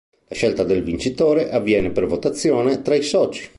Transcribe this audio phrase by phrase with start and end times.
[0.29, 3.47] La scelta del vincitore avviene per votazione tra i soci.